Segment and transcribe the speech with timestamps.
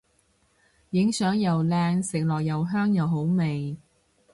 [0.89, 3.77] 影相又靚食落又香又好味